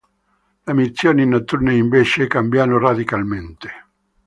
[0.67, 3.71] Le missioni notturne invece cambiano radicalmente.